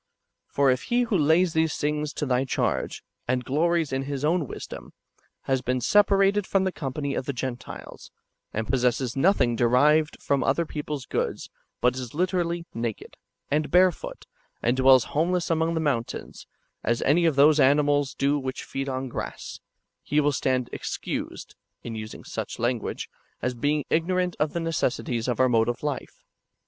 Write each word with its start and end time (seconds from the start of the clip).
"^ 0.51 0.51
For 0.51 0.71
if 0.71 0.85
he 0.89 1.01
who 1.03 1.15
lays 1.15 1.53
these 1.53 1.77
things 1.77 2.11
to 2.13 2.25
thy 2.25 2.43
charge, 2.43 3.03
and 3.27 3.45
glories 3.45 3.93
in 3.93 4.01
his 4.05 4.25
own 4.25 4.47
wisdom, 4.47 4.93
has 5.43 5.61
been 5.61 5.79
separated 5.79 6.47
from 6.47 6.63
the 6.63 6.71
company 6.71 7.13
of 7.13 7.27
the 7.27 7.33
Gentiles, 7.33 8.09
and 8.51 8.67
possesses 8.67 9.15
nothing 9.15 9.55
[derived 9.55 10.19
from] 10.19 10.43
other 10.43 10.65
people's 10.65 11.05
goods, 11.05 11.51
but 11.81 11.95
is 11.97 12.15
literally 12.15 12.65
naked, 12.73 13.15
and 13.51 13.69
barefoot, 13.69 14.25
and 14.59 14.75
dwells 14.75 15.03
home 15.03 15.33
less 15.33 15.51
among 15.51 15.75
the 15.75 15.79
mountains, 15.79 16.47
as 16.83 17.03
any 17.03 17.25
of 17.25 17.35
those 17.35 17.59
animals 17.59 18.15
do 18.15 18.39
which 18.39 18.63
feed 18.63 18.89
on 18.89 19.07
grass, 19.07 19.59
he 20.01 20.19
will 20.19 20.31
stand 20.31 20.67
excused 20.73 21.53
[in 21.83 21.93
using 21.93 22.23
such 22.23 22.57
language], 22.57 23.07
as 23.39 23.53
beintr 23.53 23.85
i^jnorant 23.91 24.33
of 24.39 24.53
the 24.53 24.59
necessities 24.59 25.27
of 25.27 25.39
our 25.39 25.47
mode 25.47 25.69
of 25.69 25.83
life. 25.83 26.23